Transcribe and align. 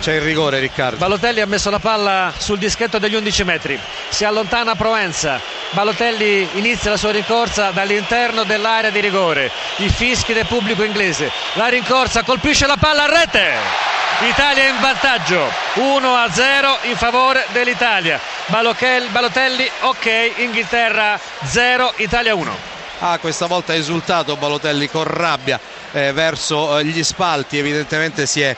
C'è 0.00 0.14
il 0.14 0.20
rigore 0.20 0.60
Riccardo. 0.60 0.96
Balotelli 0.96 1.40
ha 1.40 1.46
messo 1.46 1.70
la 1.70 1.80
palla 1.80 2.32
sul 2.36 2.58
dischetto 2.58 2.98
degli 2.98 3.16
11 3.16 3.44
metri. 3.44 3.78
Si 4.08 4.24
allontana 4.24 4.76
Provenza. 4.76 5.40
Balotelli 5.70 6.48
inizia 6.54 6.90
la 6.90 6.96
sua 6.96 7.10
rincorsa 7.10 7.70
dall'interno 7.72 8.44
dell'area 8.44 8.90
di 8.90 9.00
rigore. 9.00 9.50
I 9.78 9.88
fischi 9.90 10.32
del 10.32 10.46
pubblico 10.46 10.84
inglese. 10.84 11.30
La 11.54 11.66
rincorsa 11.66 12.22
colpisce 12.22 12.66
la 12.66 12.76
palla 12.76 13.04
a 13.04 13.20
rete. 13.20 13.96
Italia 14.20 14.68
in 14.68 14.80
vantaggio 14.80 15.48
1 15.74 16.14
a 16.14 16.30
0 16.30 16.78
in 16.82 16.96
favore 16.96 17.44
dell'Italia. 17.52 18.20
Balotelli 18.46 19.70
ok, 19.80 20.32
Inghilterra 20.36 21.18
0, 21.44 21.94
Italia 21.96 22.34
1. 22.34 22.56
Ah, 23.00 23.18
questa 23.18 23.46
volta 23.46 23.72
ha 23.72 23.76
esultato 23.76 24.36
Balotelli 24.36 24.88
con 24.88 25.04
rabbia 25.04 25.60
eh, 25.92 26.12
verso 26.12 26.78
eh, 26.78 26.84
gli 26.84 27.04
spalti, 27.04 27.58
evidentemente 27.58 28.26
si 28.26 28.40
è 28.40 28.56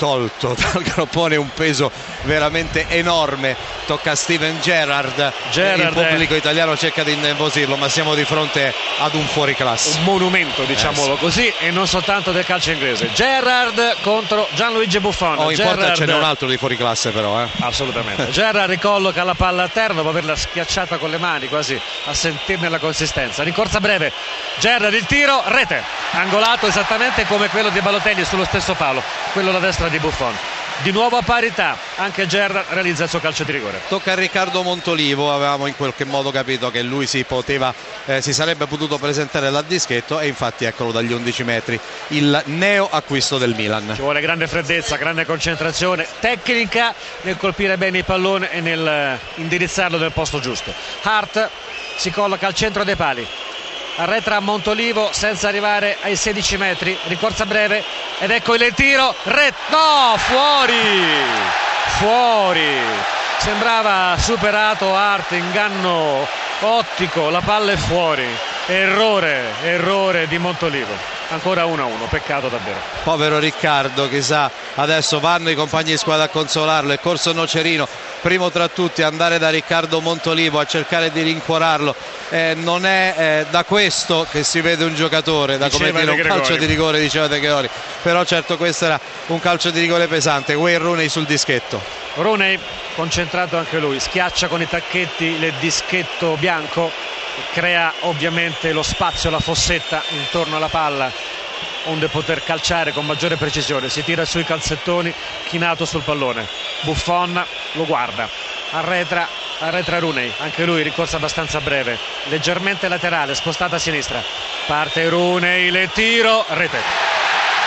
tolto 0.00 0.56
dal 0.72 0.82
groppone 0.82 1.36
un 1.36 1.50
peso 1.52 1.92
veramente 2.22 2.86
enorme. 2.88 3.54
Tocca 3.86 4.12
a 4.12 4.14
Steven 4.14 4.58
Gerrard, 4.60 5.32
Gerrard 5.50 5.94
il 5.96 6.02
pubblico 6.06 6.34
italiano 6.34 6.74
cerca 6.76 7.02
di 7.02 7.12
innervosirlo 7.12 7.76
ma 7.76 7.88
siamo 7.88 8.14
di 8.14 8.24
fronte 8.24 8.72
ad 8.98 9.14
un 9.14 9.26
fuoriclasse. 9.26 9.98
Un 9.98 10.04
monumento 10.04 10.62
diciamolo 10.64 11.12
Eh, 11.14 11.16
sì. 11.16 11.20
così 11.22 11.52
e 11.58 11.70
non 11.70 11.86
soltanto 11.86 12.32
del 12.32 12.44
calcio 12.46 12.70
inglese. 12.70 13.10
Gerrard 13.12 13.96
contro 14.00 14.48
Gianluigi 14.54 15.00
Buffon. 15.00 15.38
Oh, 15.38 15.50
in 15.50 15.56
porta 15.56 15.74
Gerrard- 15.74 15.94
ce 15.96 16.04
n'è 16.06 16.14
un 16.14 16.22
altro 16.22 16.48
di 16.48 16.56
fuoriclasse 16.56 17.10
però 17.10 17.42
eh. 17.42 17.48
assolutamente. 17.60 18.30
Gerrard 18.32 18.70
ricolloca 18.70 19.22
la 19.24 19.34
palla 19.34 19.64
a 19.64 19.68
terra 19.68 19.92
dopo 19.92 20.08
averla 20.08 20.34
schiacciata 20.36 20.96
con 20.96 21.10
le 21.10 21.18
mani 21.18 21.48
quasi 21.48 21.78
a 22.06 22.14
sentirne 22.14 22.68
la 22.70 22.78
consistenza. 22.78 23.42
Rincorsa 23.42 23.80
breve. 23.80 24.12
Gerrard 24.60 24.94
il 24.94 25.04
tiro 25.04 25.42
rete 25.46 25.82
angolato 26.12 26.66
esattamente 26.66 27.26
come 27.26 27.48
quello 27.48 27.70
di 27.70 27.80
Balotelli 27.80 28.24
sullo 28.24 28.44
stesso 28.44 28.74
palo 28.74 29.02
quello 29.32 29.50
alla 29.50 29.58
destra 29.58 29.88
di 29.88 29.98
Buffon 29.98 30.34
di 30.82 30.92
nuovo 30.92 31.18
a 31.18 31.22
parità 31.22 31.76
anche 31.96 32.26
Gerrard 32.26 32.66
realizza 32.70 33.04
il 33.04 33.10
suo 33.10 33.20
calcio 33.20 33.44
di 33.44 33.52
rigore 33.52 33.80
Tocca 33.88 34.12
a 34.12 34.14
Riccardo 34.14 34.62
Montolivo, 34.62 35.32
avevamo 35.32 35.66
in 35.66 35.76
qualche 35.76 36.04
modo 36.04 36.30
capito 36.30 36.70
che 36.70 36.80
lui 36.82 37.06
si 37.06 37.22
poteva, 37.24 37.74
eh, 38.06 38.22
si 38.22 38.32
sarebbe 38.32 38.66
potuto 38.66 38.98
presentare 38.98 39.50
dal 39.50 39.64
dischetto 39.64 40.18
e 40.20 40.26
infatti 40.28 40.64
eccolo 40.64 40.90
dagli 40.90 41.12
11 41.12 41.44
metri, 41.44 41.78
il 42.08 42.42
neo 42.46 42.88
acquisto 42.90 43.36
del 43.36 43.54
Milan. 43.54 43.92
Ci 43.94 44.00
vuole 44.00 44.20
grande 44.20 44.46
freddezza, 44.46 44.96
grande 44.96 45.26
concentrazione, 45.26 46.06
tecnica 46.20 46.94
nel 47.22 47.36
colpire 47.36 47.76
bene 47.76 47.98
il 47.98 48.04
pallone 48.04 48.50
e 48.50 48.60
nel 48.60 48.86
eh, 48.86 49.18
indirizzarlo 49.34 49.98
nel 49.98 50.12
posto 50.12 50.40
giusto. 50.40 50.72
Hart 51.02 51.50
si 51.96 52.10
colloca 52.10 52.46
al 52.46 52.54
centro 52.54 52.84
dei 52.84 52.96
pali, 52.96 53.26
arretra 54.00 54.36
a 54.36 54.40
Montolivo 54.40 55.10
senza 55.12 55.48
arrivare 55.48 55.98
ai 56.00 56.16
16 56.16 56.56
metri, 56.56 56.98
ricorsa 57.04 57.44
breve 57.44 57.84
ed 58.18 58.30
ecco 58.30 58.54
il 58.54 58.72
tiro, 58.74 59.14
ret, 59.24 59.54
no, 59.68 60.14
fuori, 60.16 61.22
fuori. 61.98 62.78
Sembrava 63.38 64.16
superato 64.18 64.94
Hart, 64.94 65.32
inganno 65.32 66.26
ottico, 66.60 67.28
la 67.28 67.40
palla 67.40 67.72
è 67.72 67.76
fuori, 67.76 68.26
errore, 68.66 69.42
errore 69.62 70.26
di 70.26 70.38
Montolivo. 70.38 71.18
Ancora 71.28 71.64
1-1, 71.64 72.08
peccato 72.08 72.48
davvero. 72.48 72.78
Povero 73.04 73.38
Riccardo, 73.38 74.08
chissà, 74.08 74.50
adesso 74.74 75.20
vanno 75.20 75.48
i 75.48 75.54
compagni 75.54 75.92
di 75.92 75.96
squadra 75.96 76.24
a 76.24 76.28
consolarlo, 76.28 76.92
è 76.92 76.98
corso 76.98 77.32
Nocerino, 77.32 77.86
primo 78.20 78.50
tra 78.50 78.66
tutti 78.66 79.02
andare 79.02 79.38
da 79.38 79.48
Riccardo 79.48 80.00
Montolivo 80.00 80.58
a 80.58 80.66
cercare 80.66 81.12
di 81.12 81.22
rincuorarlo. 81.22 81.94
Eh, 82.30 82.54
non 82.56 82.84
è 82.84 83.14
eh, 83.16 83.46
da 83.48 83.62
questo 83.62 84.26
che 84.28 84.42
si 84.42 84.60
vede 84.60 84.84
un 84.84 84.94
giocatore, 84.96 85.56
da 85.56 85.70
come 85.70 85.92
Diceva 85.92 86.12
dire 86.12 86.22
un 86.22 86.28
calcio 86.28 86.56
di 86.56 86.66
rigore, 86.66 86.98
diceva 86.98 87.28
De 87.28 87.38
Gregori. 87.38 87.70
Però 88.02 88.24
certo 88.24 88.56
questo 88.56 88.86
era 88.86 88.98
un 89.26 89.38
calcio 89.38 89.70
di 89.70 89.78
rigore 89.78 90.08
pesante, 90.08 90.54
Wayne 90.54 90.78
Rooney 90.78 91.08
sul 91.08 91.26
dischetto. 91.26 91.80
Rooney 92.14 92.58
concentrato 92.96 93.56
anche 93.56 93.78
lui, 93.78 94.00
schiaccia 94.00 94.48
con 94.48 94.60
i 94.60 94.68
tacchetti 94.68 95.24
il 95.24 95.54
dischetto 95.60 96.36
bianco, 96.38 96.90
crea 97.52 97.92
ovviamente 98.00 98.72
lo 98.72 98.82
spazio, 98.82 99.30
la 99.30 99.40
fossetta 99.40 100.02
intorno 100.10 100.56
alla 100.56 100.68
palla 100.68 101.12
onde 101.84 102.08
poter 102.08 102.42
calciare 102.42 102.92
con 102.92 103.06
maggiore 103.06 103.36
precisione. 103.36 103.88
Si 103.88 104.02
tira 104.04 104.24
sui 104.24 104.44
calzettoni, 104.44 105.12
chinato 105.44 105.84
sul 105.84 106.02
pallone. 106.02 106.46
Buffon 106.82 107.44
lo 107.72 107.84
guarda, 107.84 108.28
arretra, 108.72 109.26
arretra 109.58 109.98
Rooney, 109.98 110.32
anche 110.38 110.64
lui 110.64 110.82
ricorsa 110.82 111.16
abbastanza 111.16 111.60
breve, 111.60 111.98
leggermente 112.24 112.88
laterale, 112.88 113.34
spostata 113.34 113.76
a 113.76 113.78
sinistra. 113.78 114.22
Parte 114.66 115.08
Rooney, 115.08 115.70
le 115.70 115.90
tiro, 115.92 116.44
rete. 116.48 116.78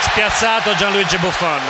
Spiazzato 0.00 0.74
Gianluigi 0.74 1.18
Buffon. 1.18 1.62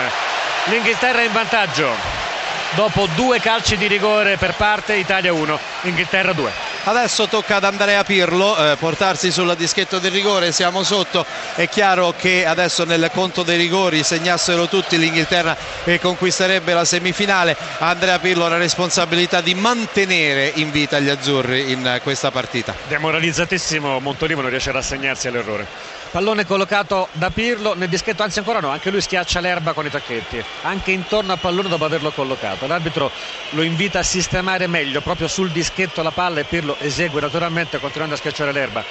L'Inghilterra 0.65 1.23
in 1.23 1.33
vantaggio. 1.33 2.23
Dopo 2.71 3.07
due 3.15 3.39
calci 3.39 3.77
di 3.77 3.87
rigore 3.87 4.37
per 4.37 4.55
parte, 4.55 4.95
Italia 4.95 5.33
1, 5.33 5.59
Inghilterra 5.83 6.33
2. 6.33 6.64
Adesso 6.87 7.29
tocca 7.29 7.57
ad 7.57 7.65
Andrea 7.65 8.05
Pirlo 8.05 8.55
eh, 8.59 8.77
portarsi 8.77 9.33
sul 9.33 9.55
dischetto 9.57 9.99
del 9.99 10.11
rigore, 10.11 10.53
siamo 10.53 10.83
sotto, 10.83 11.25
è 11.55 11.67
chiaro 11.67 12.13
che 12.15 12.45
adesso 12.45 12.85
nel 12.85 13.11
conto 13.11 13.43
dei 13.43 13.57
rigori 13.57 14.03
segnassero 14.03 14.69
tutti 14.69 14.99
l'Inghilterra 14.99 15.57
e 15.83 15.99
conquisterebbe 15.99 16.75
la 16.75 16.85
semifinale, 16.85 17.57
Andrea 17.79 18.19
Pirlo 18.19 18.45
ha 18.45 18.51
la 18.51 18.59
responsabilità 18.59 19.41
di 19.41 19.55
mantenere 19.55 20.53
in 20.57 20.71
vita 20.71 20.99
gli 20.99 21.09
azzurri 21.09 21.73
in 21.73 21.87
eh, 21.87 22.03
questa 22.03 22.31
partita. 22.31 22.75
Demoralizzatissimo 22.87 23.99
Montolivo 24.01 24.43
non 24.43 24.51
riesce 24.51 24.69
a 24.69 24.75
rassegnarsi 24.75 25.29
all'errore. 25.29 25.67
Pallone 26.15 26.47
collocato 26.47 27.09
da 27.11 27.31
Pirlo 27.31 27.75
nel 27.75 27.89
dischetto, 27.89 28.23
anzi 28.23 28.39
ancora 28.39 28.61
no, 28.61 28.69
anche 28.69 28.91
lui 28.91 29.01
schiaccia 29.01 29.41
l'erba 29.41 29.73
con 29.73 29.85
i 29.85 29.91
tacchetti, 29.91 30.45
anche 30.63 30.93
intorno 30.93 31.33
al 31.33 31.41
pallone 31.41 31.69
dopo 31.69 31.85
averlo 31.85 32.13
collocato. 32.13 32.69
L'arbitro 32.69 33.11
lo 33.51 33.63
invita 33.63 33.99
a 33.99 34.05
sistemare 34.05 34.69
meglio 34.69 35.01
proprio 35.01 35.27
sul 35.27 35.51
dischetto 35.51 36.03
la 36.03 36.13
palla 36.13 36.39
e 36.39 36.45
Pirlo 36.45 36.74
esegue 36.81 37.21
naturalmente 37.21 37.79
continuando 37.79 38.15
a 38.15 38.19
schiacciare 38.19 38.53
l'erba. 38.53 38.85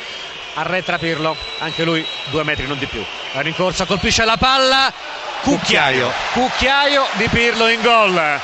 Arretra 0.56 0.98
Pirlo, 0.98 1.36
anche 1.60 1.84
lui 1.84 2.06
due 2.30 2.44
metri 2.44 2.68
non 2.68 2.78
di 2.78 2.86
più. 2.86 3.04
La 3.34 3.42
rincorsa 3.42 3.86
colpisce 3.86 4.24
la 4.24 4.38
palla, 4.38 4.94
cucchiaio, 5.42 6.12
cucchiaio 6.34 7.06
di 7.14 7.28
Pirlo 7.30 7.68
in 7.68 7.82
gol. 7.82 8.40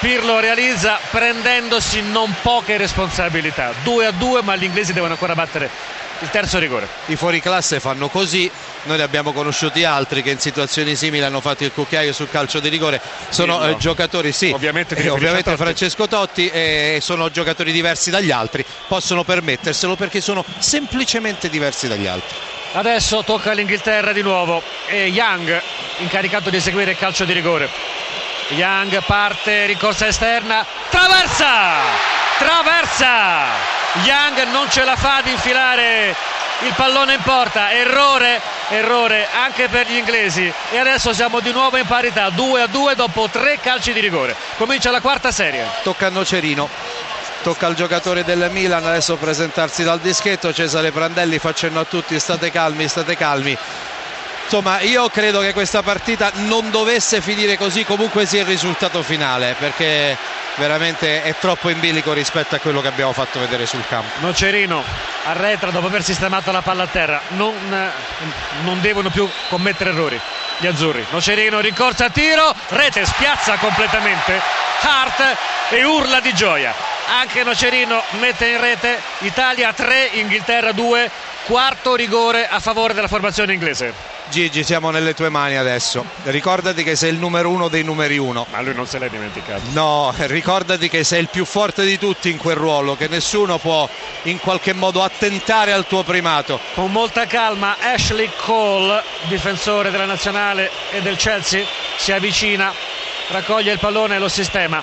Pirlo 0.00 0.40
realizza 0.40 0.98
prendendosi 1.10 2.00
non 2.00 2.34
poche 2.40 2.78
responsabilità. 2.78 3.74
2 3.82 4.06
a 4.06 4.10
2, 4.12 4.42
ma 4.42 4.56
gli 4.56 4.64
inglesi 4.64 4.94
devono 4.94 5.12
ancora 5.12 5.34
battere 5.34 5.98
il 6.20 6.30
terzo 6.30 6.58
rigore. 6.58 6.88
I 7.06 7.16
fuoriclasse 7.16 7.80
fanno 7.80 8.08
così, 8.08 8.50
noi 8.84 8.98
ne 8.98 9.02
abbiamo 9.02 9.32
conosciuti 9.32 9.84
altri 9.84 10.22
che 10.22 10.30
in 10.30 10.38
situazioni 10.38 10.94
simili 10.94 11.24
hanno 11.24 11.40
fatto 11.40 11.64
il 11.64 11.72
cucchiaio 11.72 12.12
sul 12.12 12.30
calcio 12.30 12.60
di 12.60 12.68
rigore, 12.68 13.00
sono 13.28 13.62
eh, 13.64 13.76
giocatori, 13.76 14.32
sì, 14.32 14.50
Ovviamente 14.50 14.94
eh, 14.96 15.08
ovviamente 15.08 15.50
Totti. 15.50 15.62
Francesco 15.62 16.08
Totti 16.08 16.48
e 16.48 16.98
sono 17.00 17.30
giocatori 17.30 17.72
diversi 17.72 18.10
dagli 18.10 18.30
altri, 18.30 18.64
possono 18.86 19.24
permetterselo 19.24 19.96
perché 19.96 20.20
sono 20.20 20.44
semplicemente 20.58 21.48
diversi 21.48 21.88
dagli 21.88 22.06
altri. 22.06 22.36
Adesso 22.72 23.24
tocca 23.24 23.50
all'Inghilterra 23.50 24.12
di 24.12 24.22
nuovo 24.22 24.62
e 24.86 25.06
Young 25.06 25.60
incaricato 25.98 26.50
di 26.50 26.56
eseguire 26.56 26.92
il 26.92 26.96
calcio 26.96 27.24
di 27.24 27.32
rigore. 27.32 27.68
Young 28.50 29.02
parte, 29.04 29.66
ricorsa 29.66 30.06
esterna, 30.06 30.64
traversa! 30.88 31.78
Traversa! 32.38 33.79
Young 34.04 34.44
non 34.52 34.70
ce 34.70 34.84
la 34.84 34.94
fa 34.94 35.16
ad 35.16 35.26
infilare 35.26 36.14
il 36.60 36.72
pallone 36.76 37.14
in 37.14 37.22
porta, 37.22 37.72
errore, 37.72 38.40
errore 38.68 39.26
anche 39.32 39.68
per 39.68 39.88
gli 39.88 39.96
inglesi 39.96 40.52
e 40.70 40.78
adesso 40.78 41.12
siamo 41.12 41.40
di 41.40 41.50
nuovo 41.50 41.76
in 41.76 41.86
parità, 41.86 42.30
2 42.30 42.62
a 42.62 42.66
2 42.68 42.94
dopo 42.94 43.28
tre 43.28 43.58
calci 43.60 43.92
di 43.92 43.98
rigore. 43.98 44.36
Comincia 44.56 44.92
la 44.92 45.00
quarta 45.00 45.32
serie. 45.32 45.66
Tocca 45.82 46.06
a 46.06 46.10
Nocerino, 46.10 46.68
tocca 47.42 47.66
al 47.66 47.74
giocatore 47.74 48.22
del 48.22 48.48
Milan 48.52 48.86
adesso 48.86 49.16
presentarsi 49.16 49.82
dal 49.82 49.98
dischetto, 49.98 50.52
Cesare 50.52 50.92
Prandelli 50.92 51.38
fa 51.40 51.52
cenno 51.52 51.80
a 51.80 51.84
tutti, 51.84 52.18
state 52.20 52.52
calmi, 52.52 52.86
state 52.86 53.16
calmi. 53.16 53.56
Insomma, 54.44 54.80
io 54.80 55.08
credo 55.08 55.40
che 55.40 55.52
questa 55.52 55.82
partita 55.82 56.30
non 56.34 56.70
dovesse 56.70 57.20
finire 57.20 57.56
così, 57.56 57.84
comunque 57.84 58.26
sia 58.26 58.40
il 58.40 58.46
risultato 58.46 59.02
finale, 59.02 59.54
perché 59.58 60.16
veramente 60.56 61.22
è 61.22 61.34
troppo 61.38 61.68
in 61.68 61.80
bilico 61.80 62.12
rispetto 62.12 62.54
a 62.54 62.58
quello 62.58 62.80
che 62.80 62.88
abbiamo 62.88 63.12
fatto 63.12 63.38
vedere 63.38 63.66
sul 63.66 63.84
campo. 63.86 64.08
Nocerino 64.20 64.82
arretra 65.24 65.70
dopo 65.70 65.86
aver 65.86 66.02
sistemato 66.02 66.50
la 66.50 66.62
palla 66.62 66.84
a 66.84 66.88
terra. 66.88 67.20
Non, 67.28 67.54
non 68.62 68.80
devono 68.80 69.10
più 69.10 69.28
commettere 69.48 69.90
errori 69.90 70.20
gli 70.58 70.66
azzurri. 70.66 71.04
Nocerino 71.10 71.60
rincorsa 71.60 72.06
a 72.06 72.10
tiro, 72.10 72.54
rete 72.68 73.04
spiazza 73.06 73.56
completamente 73.56 74.40
Hart 74.82 75.36
e 75.70 75.84
urla 75.84 76.20
di 76.20 76.34
gioia. 76.34 76.74
Anche 77.18 77.42
Nocerino 77.42 78.02
mette 78.18 78.46
in 78.46 78.60
rete 78.60 79.00
Italia 79.18 79.72
3, 79.72 80.10
Inghilterra 80.14 80.72
2, 80.72 81.10
quarto 81.44 81.94
rigore 81.94 82.46
a 82.48 82.60
favore 82.60 82.94
della 82.94 83.08
formazione 83.08 83.52
inglese. 83.52 84.09
Gigi, 84.30 84.62
siamo 84.62 84.90
nelle 84.90 85.12
tue 85.12 85.28
mani 85.28 85.56
adesso. 85.56 86.04
Ricordati 86.22 86.84
che 86.84 86.94
sei 86.94 87.10
il 87.10 87.18
numero 87.18 87.50
uno 87.50 87.66
dei 87.68 87.82
numeri 87.82 88.16
uno. 88.16 88.46
Ma 88.50 88.60
lui 88.60 88.74
non 88.74 88.86
se 88.86 89.00
l'è 89.00 89.10
dimenticato. 89.10 89.62
No, 89.72 90.14
ricordati 90.16 90.88
che 90.88 91.02
sei 91.02 91.20
il 91.20 91.28
più 91.28 91.44
forte 91.44 91.84
di 91.84 91.98
tutti 91.98 92.30
in 92.30 92.38
quel 92.38 92.54
ruolo, 92.54 92.96
che 92.96 93.08
nessuno 93.08 93.58
può 93.58 93.88
in 94.22 94.38
qualche 94.38 94.72
modo 94.72 95.02
attentare 95.02 95.72
al 95.72 95.86
tuo 95.86 96.04
primato. 96.04 96.60
Con 96.74 96.92
molta 96.92 97.26
calma 97.26 97.76
Ashley 97.80 98.30
Cole, 98.36 99.02
difensore 99.24 99.90
della 99.90 100.06
nazionale 100.06 100.70
e 100.92 101.02
del 101.02 101.16
Chelsea, 101.16 101.64
si 101.96 102.12
avvicina 102.12 102.72
raccoglie 103.30 103.72
il 103.72 103.78
pallone 103.78 104.16
e 104.16 104.18
lo 104.18 104.28
sistema 104.28 104.82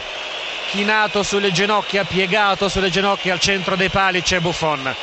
chinato 0.67 1.23
sulle 1.23 1.51
ginocchia 1.51 2.03
piegato 2.03 2.69
sulle 2.69 2.89
ginocchia 2.89 3.33
al 3.33 3.39
centro 3.39 3.75
dei 3.75 3.89
pali 3.89 4.21
c'è 4.21 4.39
Buffon 4.39 4.93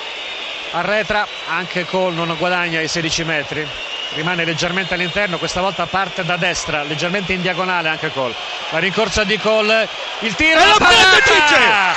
arretra 0.73 1.27
anche 1.49 1.85
Cole 1.85 2.15
non 2.15 2.35
guadagna 2.39 2.81
i 2.81 2.89
16 2.89 3.25
metri 3.25 3.67
rimane 4.15 4.45
leggermente 4.45 4.95
all'interno, 4.95 5.39
questa 5.39 5.61
volta 5.61 5.87
parte 5.87 6.25
da 6.25 6.37
destra, 6.37 6.83
leggermente 6.83 7.33
in 7.33 7.41
diagonale 7.43 7.89
anche 7.89 8.11
Cole. 8.11 8.35
La 8.71 8.79
rincorsa 8.79 9.25
di 9.25 9.39
Cole, 9.39 9.89
il 10.21 10.35
tiro, 10.35 10.61
e 10.61 10.67
la, 10.67 10.75
parata! 10.79 11.94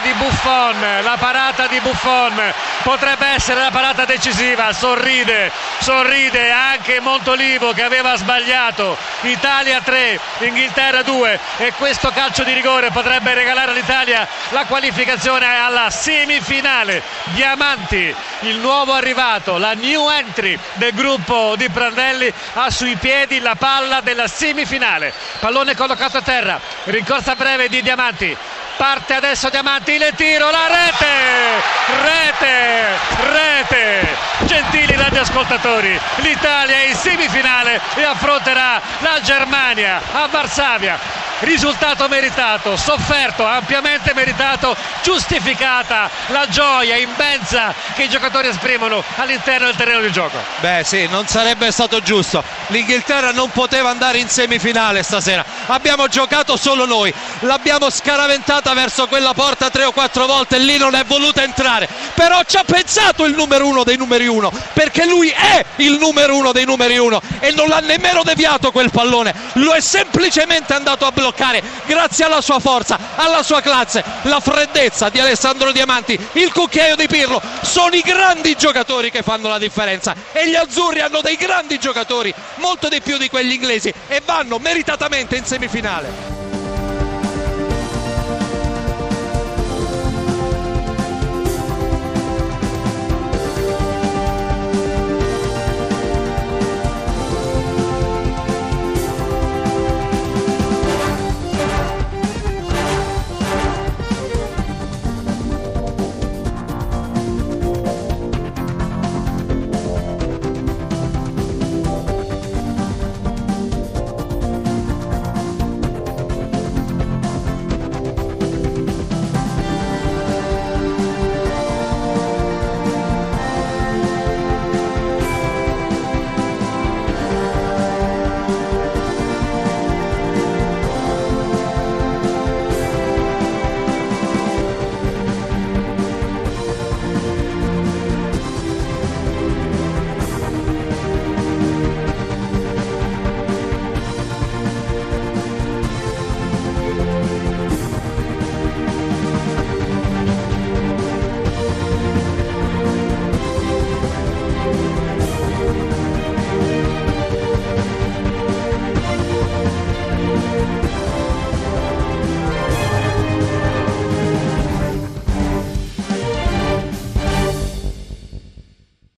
Di 0.00 0.12
Buffon, 0.14 1.02
la 1.02 1.16
parata 1.18 1.66
di 1.66 1.80
Buffon 1.80 2.40
potrebbe 2.82 3.26
essere 3.28 3.60
la 3.60 3.70
parata 3.70 4.04
decisiva, 4.04 4.72
sorride, 4.72 5.50
sorride 5.78 6.50
anche 6.50 7.00
Montolivo 7.00 7.72
che 7.72 7.82
aveva 7.82 8.16
sbagliato, 8.16 8.96
Italia 9.22 9.80
3, 9.80 10.20
Inghilterra 10.40 11.02
2 11.02 11.40
e 11.58 11.72
questo 11.72 12.10
calcio 12.10 12.44
di 12.44 12.52
rigore 12.52 12.90
potrebbe 12.90 13.34
regalare 13.34 13.72
all'Italia 13.72 14.26
la 14.50 14.64
qualificazione 14.66 15.46
alla 15.46 15.90
semifinale. 15.90 17.02
Diamanti, 17.32 18.14
il 18.40 18.56
nuovo 18.56 18.92
arrivato, 18.92 19.58
la 19.58 19.72
new 19.72 20.08
entry 20.10 20.58
del 20.74 20.92
gruppo 20.92 21.54
di 21.56 21.68
Prandelli 21.70 22.32
ha 22.54 22.70
sui 22.70 22.96
piedi 22.96 23.40
la 23.40 23.56
palla 23.56 24.00
della 24.00 24.28
semifinale. 24.28 25.12
Pallone 25.40 25.74
collocato 25.74 26.18
a 26.18 26.22
terra, 26.22 26.60
rincorsa 26.84 27.34
breve 27.34 27.68
di 27.68 27.82
Diamanti. 27.82 28.36
Parte 28.78 29.14
adesso 29.14 29.48
Diamanti, 29.50 29.90
il 29.90 30.12
tiro, 30.14 30.52
la 30.52 30.68
rete! 30.68 31.60
Rete! 32.00 32.96
Rete! 33.28 34.16
Gentili 34.46 34.94
radioascoltatori, 34.94 35.98
l'Italia 36.18 36.76
è 36.76 36.86
in 36.86 36.94
semifinale 36.94 37.80
e 37.96 38.04
affronterà 38.04 38.80
la 39.00 39.20
Germania 39.20 40.00
a 40.12 40.28
Varsavia 40.28 41.27
risultato 41.40 42.08
meritato, 42.08 42.76
sofferto, 42.76 43.44
ampiamente 43.44 44.12
meritato, 44.14 44.76
giustificata 45.02 46.10
la 46.28 46.46
gioia 46.48 46.96
immensa 46.96 47.74
che 47.94 48.04
i 48.04 48.08
giocatori 48.08 48.48
esprimono 48.48 49.02
all'interno 49.16 49.66
del 49.66 49.76
terreno 49.76 50.00
di 50.00 50.12
gioco. 50.12 50.38
Beh 50.60 50.82
sì, 50.84 51.06
non 51.08 51.26
sarebbe 51.26 51.70
stato 51.70 52.00
giusto. 52.00 52.42
L'Inghilterra 52.68 53.32
non 53.32 53.50
poteva 53.50 53.90
andare 53.90 54.18
in 54.18 54.28
semifinale 54.28 55.02
stasera. 55.02 55.44
Abbiamo 55.66 56.08
giocato 56.08 56.56
solo 56.56 56.84
noi, 56.84 57.12
l'abbiamo 57.40 57.90
scaraventata 57.90 58.72
verso 58.74 59.06
quella 59.06 59.34
porta 59.34 59.70
tre 59.70 59.84
o 59.84 59.92
quattro 59.92 60.26
volte 60.26 60.56
e 60.56 60.60
lì 60.60 60.76
non 60.76 60.94
è 60.94 61.04
voluta 61.04 61.42
entrare. 61.42 61.88
Però 62.18 62.42
ci 62.42 62.56
ha 62.56 62.64
pensato 62.64 63.26
il 63.26 63.34
numero 63.36 63.68
uno 63.68 63.84
dei 63.84 63.96
numeri 63.96 64.26
uno, 64.26 64.50
perché 64.72 65.06
lui 65.06 65.28
è 65.28 65.64
il 65.76 65.98
numero 66.00 66.34
uno 66.34 66.50
dei 66.50 66.64
numeri 66.64 66.98
uno 66.98 67.22
e 67.38 67.52
non 67.52 67.68
l'ha 67.68 67.78
nemmeno 67.78 68.24
deviato 68.24 68.72
quel 68.72 68.90
pallone, 68.90 69.32
lo 69.52 69.70
è 69.70 69.80
semplicemente 69.80 70.74
andato 70.74 71.06
a 71.06 71.12
bloccare 71.12 71.62
grazie 71.86 72.24
alla 72.24 72.40
sua 72.40 72.58
forza, 72.58 72.98
alla 73.14 73.44
sua 73.44 73.60
classe, 73.60 74.02
la 74.22 74.40
freddezza 74.40 75.10
di 75.10 75.20
Alessandro 75.20 75.70
Diamanti, 75.70 76.18
il 76.32 76.52
cucchiaio 76.52 76.96
di 76.96 77.06
Pirlo. 77.06 77.40
Sono 77.62 77.94
i 77.94 78.02
grandi 78.02 78.56
giocatori 78.56 79.12
che 79.12 79.22
fanno 79.22 79.46
la 79.46 79.58
differenza 79.58 80.12
e 80.32 80.48
gli 80.48 80.56
azzurri 80.56 80.98
hanno 80.98 81.20
dei 81.20 81.36
grandi 81.36 81.78
giocatori, 81.78 82.34
molto 82.56 82.88
di 82.88 83.00
più 83.00 83.16
di 83.16 83.28
quegli 83.28 83.52
inglesi 83.52 83.94
e 84.08 84.20
vanno 84.24 84.58
meritatamente 84.58 85.36
in 85.36 85.44
semifinale. 85.44 86.37